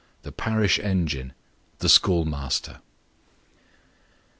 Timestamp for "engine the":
0.79-1.87